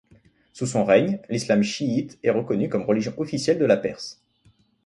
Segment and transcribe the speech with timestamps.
[0.53, 4.19] Sous son règne, l'islam chiite est reconnu comme religion officielle de la Perse.